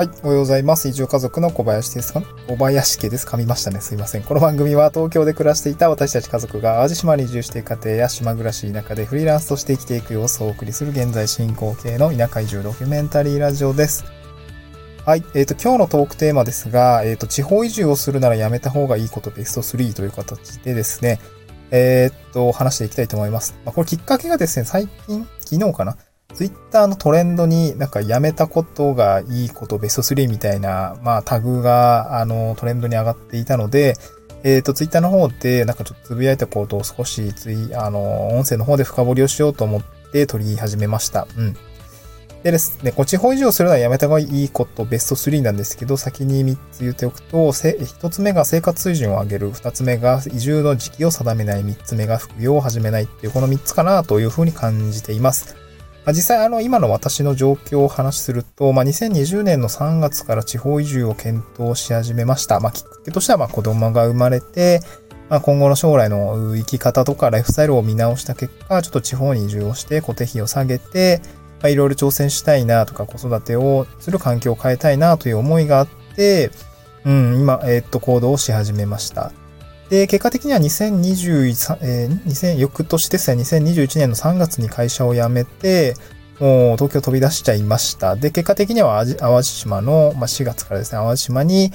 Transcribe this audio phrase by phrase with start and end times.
[0.00, 0.88] はい、おはようございます。
[0.88, 2.22] 移住家族の小林ですか？
[2.48, 3.26] 小林家です。
[3.26, 3.82] 噛みましたね。
[3.82, 4.22] すいません。
[4.22, 14.06] この番組は東京で暮らしていた私たち家族が淡路島に移住していく家庭や島暮らし田舎でフリーランスとして生きていく様子をお送りする現在進行形の田舎移住ドキュメンタリーラジオです。
[15.04, 15.24] はい。
[15.34, 21.20] えっ、ー、と、今日のトークテーマですが、えっ、ー、と、地方移住をするならやめた方がいいことベスト3という形でですね、
[21.72, 23.54] えっ、ー、と、話していきたいと思います。
[23.66, 25.98] まあ、これきっかけがですね、最近、昨日かな？
[26.34, 33.94] ツイッターのトレンドになんかやめたことがいいことベスト3みたいな、まあタグがあのトレンドに上がっていたので、
[34.42, 41.26] えっ、ー、と、ツイッターの方でなんかちょっとつぶやいたことを少しツイ、あの、音声の方で深掘りをしようと思って取り始めました。
[41.36, 41.56] うん。
[42.42, 55.54] でですね、こう地方移住するのはやめた方がいいことベスト3なんですけど、先に3つ言っておくと、1つ目が生活水準を上げる、2つ目が移住の時期を定めない、3つ目が副業を始めないっていう、この3つかなというふうに感じています。
[56.10, 62.58] まあ、実際あの今の私の状況を話しすると、まあ、2020年の3月から地方移住を検討し始めました。
[62.58, 64.80] まあ、きっかけとしてはまあ子供が生まれて、
[65.28, 71.22] まあ、今後の将来の生き方とかライフスタイルを見直した結果、ちょっと地方に移住をして固定費を下げて、
[71.62, 76.50] まあ、いろいろ挑戦したいなとか子育てをする環境を変えたいなという思いがあって、
[77.04, 79.30] うん、今、えー、っと、行動をし始めました。
[79.90, 85.94] で、結果的には2021、えー、2000、翌年ですね、2021年の3月に会社を辞めて、
[86.38, 88.14] もう東京飛び出しちゃいました。
[88.14, 91.72] で、結果的には淡路島の、まあ、4月からですね、淡路島に、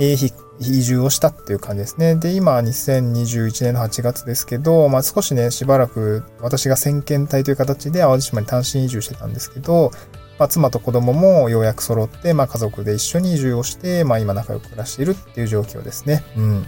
[0.00, 2.16] えー、移住をしたっていう感じですね。
[2.16, 9.92] で、今、2021年の8月ですけど、まあ、少しね、しばらく私が先見隊という形で淡路島に単身移住してたんですけど、
[10.38, 16.24] まあ、妻と子供もようやく揃って、まあ、家族で一緒に移住をして、まあ、今仲良く暮らしているっていう状況ですね。
[16.36, 16.66] うん。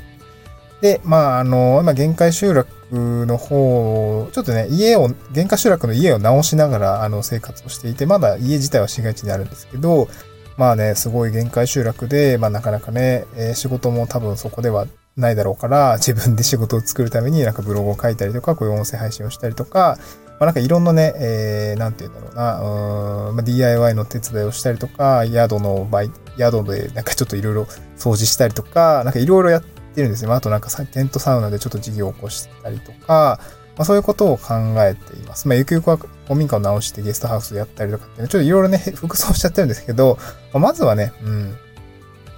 [0.81, 10.09] で、まあ、あの、今、限界集落の方、ちょっとね、家を、限界集落の家を直しながら、あの、生活をしていて、まだ家自体は市街地にあるんですけど、
[10.57, 14.87] まあね、すごい限界集落で、まあなかなかね、えー、仕事も多分そこでは
[15.17, 19.99] ないだろうから、自分で仕事を作るためになんかブログを書いたりとか、こういう音声配信をしたりとか、
[20.39, 27.63] まあなんかいろんなね、えー、なんて言うんだろうな、うん、まあ、DIY の手伝いをしたりとか、宿のバイ、宿でなんかちょっといろいろ
[27.97, 30.35] 掃除したりとか、なんかいろいろやってってるんですよ。
[30.35, 33.39] あとなんかテントサウナでちょっと事業を起こしたりとか、
[33.77, 35.49] まあ、そういうことを考えています。
[35.49, 40.19] まあ、ゆくゆくは古民家を直してゲストハウスやったりとかって、ね、ちょっといろいろね、服装しちゃってるんですけど、
[40.53, 41.57] まあ、まずはね、うん、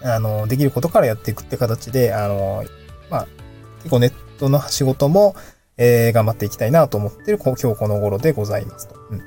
[0.02, 2.64] あの、できることからやっていくって形で、あの、
[3.10, 3.26] まあ、
[3.78, 5.34] 結構ネットの仕事も、
[5.76, 8.96] えー、頑張っていきたいなと思ってる今日この頃でございますと。
[9.10, 9.20] うん、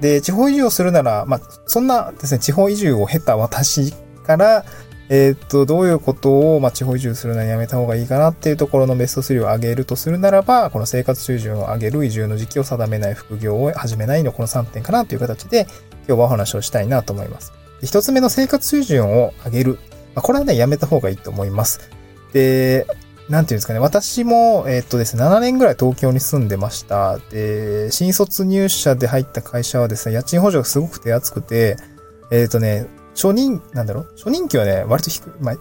[0.00, 3.94] で、地方移住をするなら、まあ、そんなですね、地方移住を経た私
[4.26, 4.66] から、
[5.10, 15.66] えー、っと、どういうことを、まあ、地方移住するのにやめた方がいいかなっていうところのベスト3を上げるとするならば、この生活水準を上げる移住の時期を定めない副業を始めないのこの3点かなという形で、
[16.06, 17.52] 今日はお話をしたいなと思います。
[17.82, 19.78] 一つ目の生活水準を上げる。
[20.14, 21.90] まあ、これはね、やめた方がいいと思います。
[22.32, 22.86] で、
[23.30, 23.78] なんていうんですかね。
[23.78, 27.18] 私も、えー、っとですね、7年ぐらい東京に住んでました。
[27.30, 31.76] で、新卒入社で入った会社はですね、家賃補助がすごく手厚くて、
[32.30, 32.86] えー、っとね、
[33.20, 34.08] 初任、なんだろう？
[34.16, 35.30] 初任給はね、割と低い。
[35.40, 35.56] まあ、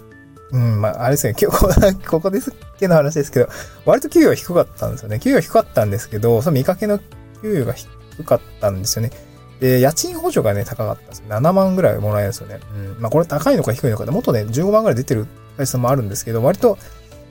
[0.52, 3.50] うん、まあ、あれですね、今日、 ここですっけの話ですけど、
[3.86, 5.20] 割と給与は低かったんですよね。
[5.20, 7.00] 給与は低かったんですけど、その見かけの
[7.42, 9.12] 給与が低かったんですよね。
[9.60, 11.26] で、家賃補助がね、高かったんですよ。
[11.30, 12.60] 7万ぐらいもらえるんですよね。
[12.76, 13.02] うん。
[13.02, 15.26] まあ、これ高いのか低いのかで、もっとね、15万ぐらい出てる
[15.58, 16.78] 会社もあるんですけど、割と、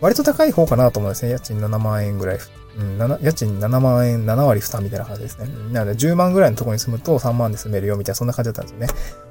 [0.00, 1.30] 割と高い方かなと思うんですね。
[1.30, 2.38] 家賃7万円ぐらい
[2.78, 5.48] うん、家賃7万円、7割負担みたいな感じですね。
[5.72, 8.86] なので、10万ぐらいのところに住むと3万で住めるよみたいな、そんな感じだったんですよね。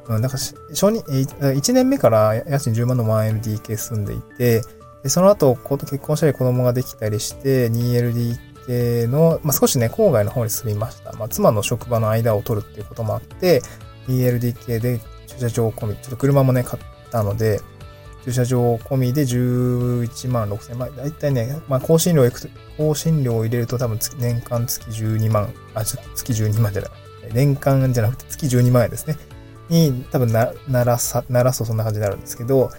[0.08, 0.40] うん、だから、
[0.70, 4.62] 初に、1年目から家賃10万の 1LDK 住んでいて、
[5.04, 11.14] でその後、結婚したり子供ができたりして、2LDK の、まあ、少しね、郊外の方に住みました。
[11.14, 13.62] まあ、妻の職場の間を取るっていうこともあって、
[14.08, 17.62] 2LDK で駐車場込み、ちょっと車もね、買ったので、
[18.26, 20.94] 駐車場込みで11万6千万。
[20.96, 26.92] だいたいね、まあ、更新料いくと、更新料を入れると多分年間月12万、あ、ちょっと月12万じゃない。
[27.34, 29.16] 年間じゃなくて月12万円ですね。
[29.70, 32.72] に、多分な、ならさ、ならすとそんな感じになるんですけど、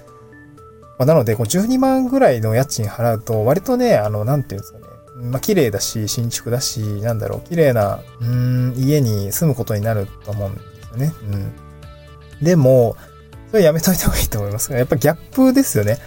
[0.99, 4.85] まあ、なので、こう12万ぐらいの家賃払うと、割とね、あの、なんていうんですかね。
[5.31, 11.13] まあ、綺麗だし、新築だし、なんだろう、綺麗な、うん、家に住むことになると思うんですよね。
[11.31, 12.45] うん。
[12.45, 12.97] でも、
[13.57, 15.99] れやめといた方がいいと思いますが、やっぱギャップですよね。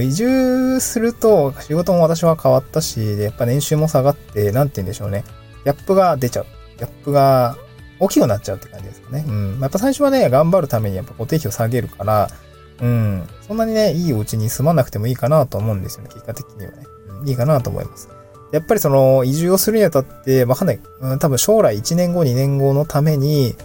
[0.00, 5.24] 移住すると仕事も私は変わったし、やっぱ年収も下がって、なんて言うんでしょうね。
[5.64, 6.46] ギャップが出ちゃう。
[6.78, 7.56] ギャップが
[7.98, 9.24] 大きくなっちゃうって感じですかね。
[9.26, 9.60] うん。
[9.60, 12.30] やっぱ最初はね、頑張るためにやっぱ固定費を下げるから、
[12.80, 13.28] うん。
[13.46, 16.10] そんなにね、いいお家に住まなくてもいいかなと思うんですよね。
[16.12, 16.86] 結果的にはね。
[17.20, 18.08] うん、いいかなと思います。
[18.50, 20.80] やっぱりその移住をするにあたって、わかんない。
[21.00, 23.56] うん、多分将来1年後、2年後のために、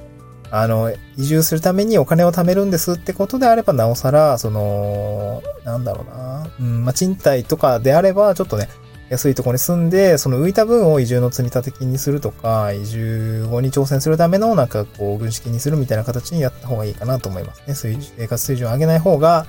[0.52, 6.48] あの、移住するためにお金を貯めるんですってことであれば、なおさら、その、なんだろうな。
[6.60, 8.70] うん、まあ、賃貸とかであれば、ちょっとね、
[9.10, 17.98] 安いとこに住んで、その浮いた分を移住の積立金にするとか、移住後に挑戦するためのなんかこう、軍資金にするみたいな形にやった方がいいかなと思いますね。
[18.18, 19.46] 生活水準を上げない方が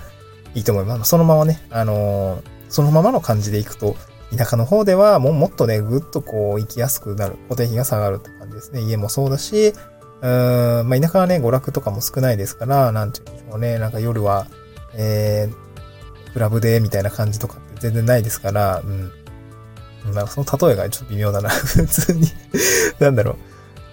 [0.54, 1.10] いいと思います。
[1.10, 3.96] そのままね、あの、そのままの感じでいくと、
[4.36, 7.36] 田舎の方ではももっとね、ぐっとこう、行きやすくなる。
[7.48, 8.82] 固定費が下がるって感じですね。
[8.82, 9.72] 家もそうだし、
[10.20, 13.78] うん、まあ、田舎はね、娯楽とかも少ないですから、なんていうんでしょうね。
[13.78, 14.46] なんか夜は、
[14.94, 19.12] えー、クラブでみたいな感じとかって全然ないですから、うん。
[20.14, 21.50] なんかその例えがちょっと微妙だな。
[21.50, 22.26] 普通に
[22.98, 23.36] なんだろう。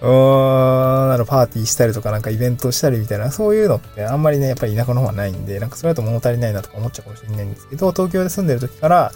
[0.02, 9.12] うーん、あの、パーティーしたりとかなんかイベントしたりみたいな、そういうのってあんまりね、やっぱり田舎の方はないんで、なんかそれだと物足りないなとか思っちゃうかもしれないんですけど、東京で住んでる時から、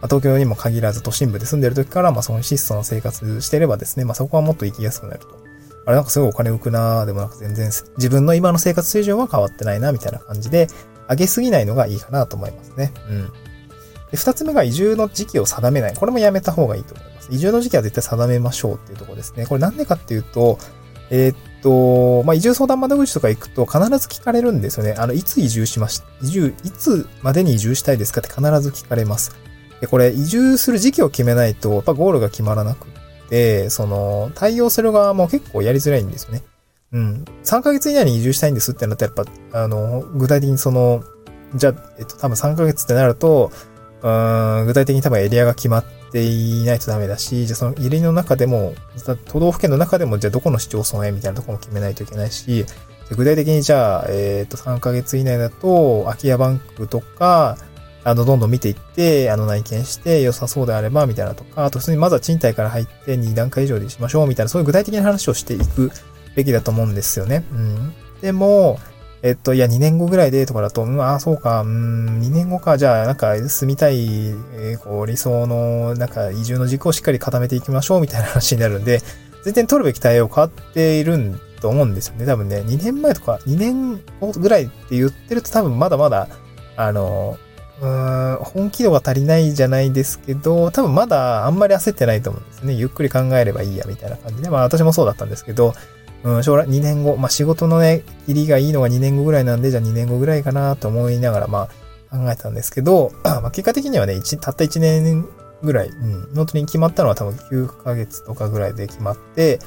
[0.00, 5.45] ま、東京にも限らず都心部で住んでる時から、まあその質素な生活してればですね、まあそこはもっと生きやすくなると。
[5.86, 10.68] あれなんかすごいお金浮くなーでもなく全然自分の今の生活水準は変わってないなみたいな感じで、
[11.08, 12.92] 上げすぎないのがいいかなと思いますね。
[13.08, 13.32] うん。
[14.10, 15.94] で、二つ目が移住の時期を定めない。
[15.94, 17.28] これもやめた方がいいと思います。
[17.30, 19.46] 移住の時期は絶対定めましょうっていうところですね。
[19.46, 20.58] これなんでかっていうと、
[21.10, 24.94] えー、っと、まあ、移住相談窓口とか行くと必ず聞かれるんですよね。
[24.98, 29.36] あの、いつ移住しまし、移住、いつまでに移住したいですかって必ず聞かれます。
[29.80, 33.05] で、これ移住する時期を決めないと、やっぱゴールが決まらなくて、
[33.70, 36.42] その、対応する側も結構やりづらいんですよね。
[36.92, 37.24] うん。
[37.44, 41.02] 3ヶ月以内に移住したいんですってなったら、やっぱ、あの、具体的にその、
[41.54, 43.50] じゃあ、えっと、多分3ヶ月ってなると、
[44.02, 44.08] う
[44.62, 48.74] ん具体的に多分エリアが決まっていないとダメだし、じゃあその入りの中でも、
[49.26, 52.66] 都道府県の中でも、じゃあどこの市町村へみたいなとこも決めないといけないし、
[53.10, 57.56] 具体的にじゃあ、えっ、ー、と、3ヶ月以内だと、空き家バンクとか、
[58.06, 65.90] あの、どんどん見ていって、あの、内見して良さそうであれば、みたいなとか、あと普通にまずは賃貸から入って2段階以上でしましょう、みたいな、そういう具体的な話をしていく
[66.36, 67.44] べきだと思うんですよね。
[67.50, 67.92] うん。
[68.20, 68.78] でも、
[69.22, 79.02] えっと、いや、2年後ぐらいでとかだと、うん、ああ、そうか、うん、2年後か、じゃあ、なんか、住みたい、えー、こう、理想の、なんか、移住の軸をしっかり固めていきましょう、みたいな話になるんで、
[79.42, 82.26] 全然取るべき対応変わっていると思うんですよね。
[82.26, 86.28] 多分ね、2年前とか、2年後ぐらいって言ってると多分まだまだ、
[86.76, 87.36] あの、
[87.80, 92.72] 本気度が足りないじゃないですけど、多分まだあんまり焦ってないと思うんですね。
[92.72, 94.50] ゆっくり考えればいいや、みたいな感じで。
[94.50, 95.74] まあ私もそうだったんですけど、
[96.24, 101.68] うん、将来2年後、まあ仕事のね、入りがいいのが2年後ぐらいなんで、じゃあ2年後ぐらいかなと思いながら、ま
[102.10, 105.28] あ考えたんですけど、 まあ結果的にはね、たった1年
[105.62, 109.58] ぐらい、うん、ノートに決まったのは多分9ヶ月とかぐらいで決まって、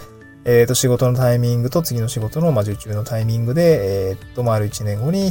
[0.45, 5.29] えっ、ー、と、仕事のタイミングと次の仕事の、まあ、受注のタイミングで、えっ、ー、と、丸1年後に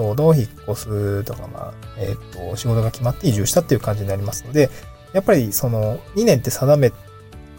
[0.00, 4.70] ちょうど引っ越すとか、まあ、えっ、ー、と、仕事が決まって移住したっていう感じになりますので、
[5.12, 6.90] やっぱりその2年って定め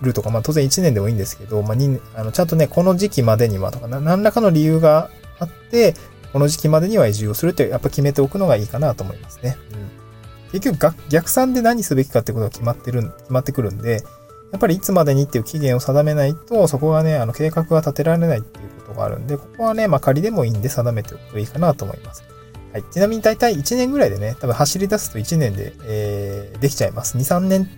[0.02, 5.94] るとか、まあ当然1年でもいいんですけど、まあ2、あの、ちゃんとね、この時期までにはとか、何らかの理由があって、
[6.34, 9.56] この時期までには移住をするって、やっぱ決めておくのがいいかなと思いますね。
[9.74, 10.60] うん。
[10.60, 14.04] 結局、逆算で何すべきかってことが決まってる、決まってくるんで、
[14.52, 22.31] やっぱりいつまでにっていう期限を定めないと、そこがね、あの、計画が立てられないっていうことがあるんで、ここはね、まあ仮でもいいんで定めておくといいかなと思います。
[22.74, 22.84] はい。
[22.84, 27.18] ちなみに大体1年ぐらいでね、多分走り出すと1年で、えー、できちゃいます。
[27.18, 27.70] 2、3年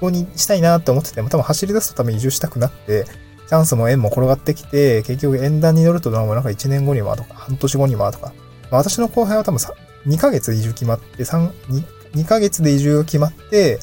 [0.00, 3.04] こにしたいなって思ってても、多分走り出すと多分移住したくなって、
[3.46, 8.32] チャンスも縁も転がってきて、結局縁談に乗るとなんか1年後にはとか、半年後にはとか、
[8.70, 9.58] まあ、私の後輩は多分
[10.06, 11.84] 2ヶ月移住決まって、3、2,
[12.14, 13.78] 2ヶ月で移住が決まって、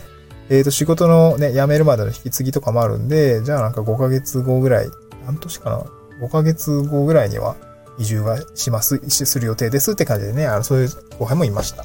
[0.50, 4.90] えっ、ー、と、仕事のね、辞めるまでの引き継ぎとかもあるんで、じゃあなんか5ヶ月後ぐらい、
[5.26, 5.82] 半年かな
[6.26, 7.58] ?5 ヶ月後ぐらいには
[7.98, 11.84] 移住はします、する予定ですって感じでね、あの、そういう後輩もいました。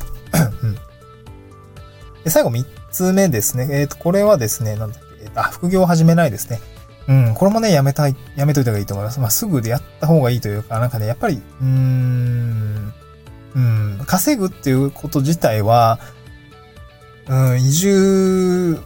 [0.62, 0.74] うん。
[2.24, 3.68] で、最後3つ目ですね。
[3.70, 6.60] えっ、ー、と、これはですね、なんだっけ、あ、副業を始めないですね。
[7.08, 9.20] うん、これもね、やめたい、やめといた方がいいと思います。
[9.20, 12.94] まあ、すぐでやった方がいいというか、なんかね、やっぱり、うーん、
[13.54, 15.98] うん、稼ぐっていうこと自体は、
[17.28, 18.78] うん、移住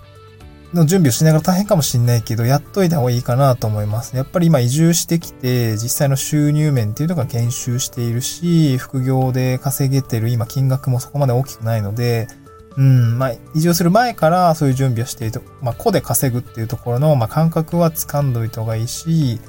[0.75, 4.17] の準備をしながら大変かもしんないけど、やっといた方がいいかなと思います。
[4.17, 12.29] やっぱり今移住してきて、実際の収入面っていうのが減収しているし、副業で稼げてる今金額もそこまで大きくないので、
[12.77, 19.41] うん、まあ、移住する前からそういう準備をしていると、まあ、個で稼ぐっていうところの、まあ、感覚は掴んどいた方がいいし、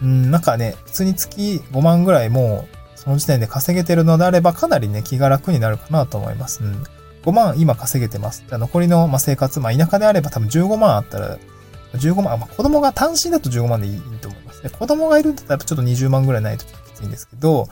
[0.00, 6.62] うん、なんかね、普通に月5万ぐらいも、その時点で稼げてるのであれば、かなりね、気が楽になるかなと思います。
[6.62, 6.84] うん。
[7.24, 8.44] 5万今稼げてます。
[8.50, 11.38] 残りの、ま、生活、まあ、田舎であれば多分15万あったら、
[11.94, 14.62] 15万、まあ、子供が単身だと15万でいいと思います。
[14.62, 17.68] で、子供がいるんだったらちょっと20万ぐらいないときついんですけど、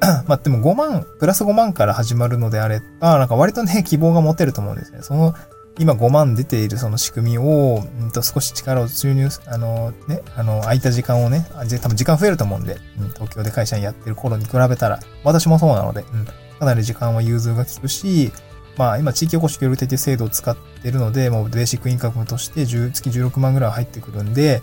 [0.26, 4.98] まあでも5万、プラス5万から始まるのであれば、なんか割とね、希望が持てると思うんですね。
[5.02, 5.34] その
[5.78, 11.46] 今5万出ているその仕組みを、うんと少し力を注入、あのね、あの、空いた時間をね、
[11.80, 16.26] 多分時間増えると思うんで、うん、東京で会社にやってる頃に比べたら、私もそうなので、うん、
[16.58, 18.32] かなり時間は融通が効くし、
[18.80, 24.62] まあ今地域おこし協力隊という制度を使ってるので、もうベーシックインカムとして10月16万ぐらい入ってくるんで、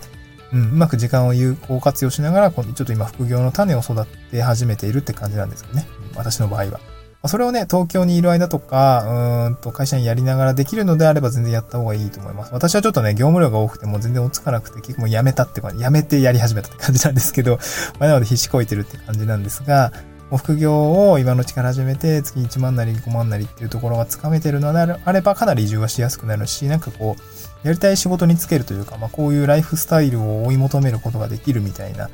[0.51, 5.85] うん、うまく時間を有効活用しながら、ちょっと今副業の種を育て始めているって感じなんですよね。
[6.15, 6.79] 私の場合は。
[7.27, 12.53] それをね、東京にいる間とか、うんと会社にやりながらできるのであれば全然やった方がいいと思います。
[12.53, 17.59] 私はちょっとね、業務量が多くても全然追いつかなくて、結構もうやめたってか、やめてやり始めたって感じなんですけど、
[17.99, 19.91] まあ、なので必死こいてるって感じなんですが、
[20.29, 32.09] もう副業を今のうちから始めて、月1万なり5万なりっていうところがつかめてるのであれば、かなり移住はしやすくなるし、なんかこう、やりたい仕事につけるというか、まあこういうライフスタイルを追い求めることができるみたいな、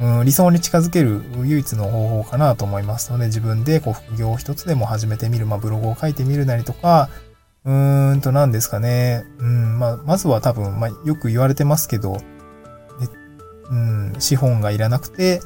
[0.00, 7.08] うん、理想に近づける唯一の方法かなと思いますので、自分でこう副業を一つでも始めてみる、まあブログを書いてみるなりとか、
[7.64, 9.24] うーんと何ですかね。
[9.38, 12.18] うん、まあ、まずは多分、まあ、よく言われてますけど、
[13.70, 15.40] うん、資本がいらなくて、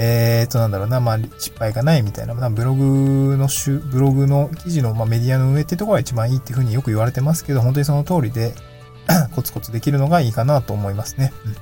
[0.00, 3.48] えーと、なんだろうな、まあ、失敗がないみたいな、まあ、ブログの
[3.90, 8.54] ブログの記事の、まあ、メディアの運営ってところが一番いいっていうふうによく言われてますけど、本当にその通りで
[9.34, 11.32] コツコツできるのがいいかなと思いますね。
[11.44, 11.56] うん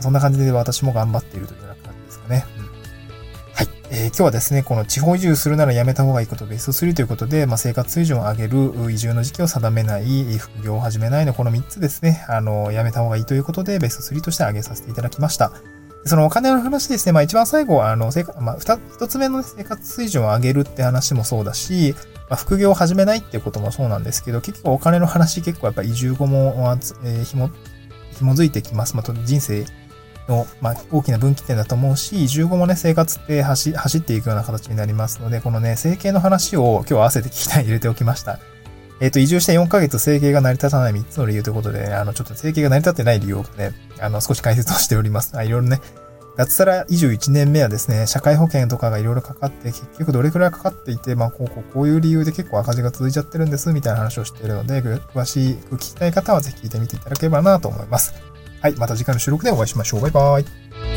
[0.00, 2.44] そんな感じで私も頑張っているというような感じですかね。
[2.58, 2.64] うん、
[3.54, 3.68] はい。
[3.90, 15.52] えー、今日はですね、この地方移住するならやめた方がいいことベスト3ということで、まあ、生活水準を上げる移住の時期を定めない、副業を始めないのこの3つですね、あの、やめた方がいいということでベスト3として挙げさせていただきました。
[16.06, 21.94] そのお金の話ですね、まあ一番最後は、あの、生活、まあ二、つ目の生活水準を上げるって話もそうだし、
[22.28, 26.54] まあ、副業を始めないっていうこともそうなんですけど、結構お金の話結構やっぱ移住後も、
[27.04, 27.50] えー、ひも、
[28.18, 28.96] 紐づいてきます。
[28.96, 29.66] まあ、人生
[30.28, 38.38] の、まあ、大きな分岐点だと思うし、15もね、生活って走走っていくような形になりますので、このね、整形の話を今日合わせて聞きたい入れておきました。
[39.00, 45.36] えっ、ー、と、移住して4ヶ月整形が成り立たない3つの理由ということで、ね、あの、ちょっと整形が成り立ってない理由をね、あの、少し解説をしております。
[45.36, 45.80] あいろいろね、
[46.36, 58.14] 脱サラ移住1年目はですね、社会保険とかがいろいろかかって、結局どれくらいかかっていて、まあ、こう、こう、こういう理由で結構赤字が続いちゃってるんです、みたいな話をしているので、詳しく聞きたい方はぜひ聞いてみていただければなと思います。
[58.60, 60.00] はい、また次回の収録でお会いしましょう。
[60.00, 60.95] バイバーイ。